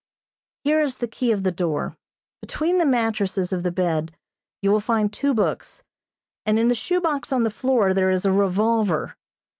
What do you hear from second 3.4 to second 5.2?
of the bed you will find